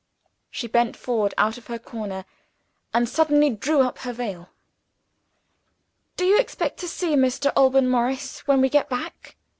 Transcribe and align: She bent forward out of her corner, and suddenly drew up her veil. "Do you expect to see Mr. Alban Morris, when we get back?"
She 0.49 0.65
bent 0.65 0.97
forward 0.97 1.35
out 1.37 1.59
of 1.59 1.67
her 1.67 1.77
corner, 1.77 2.25
and 2.91 3.07
suddenly 3.07 3.51
drew 3.51 3.81
up 3.81 3.99
her 3.99 4.11
veil. 4.13 4.49
"Do 6.17 6.25
you 6.25 6.39
expect 6.39 6.79
to 6.79 6.87
see 6.87 7.09
Mr. 7.15 7.53
Alban 7.55 7.87
Morris, 7.87 8.39
when 8.47 8.61
we 8.61 8.69
get 8.69 8.89
back?" 8.89 9.35